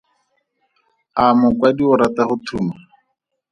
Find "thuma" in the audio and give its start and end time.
2.45-2.75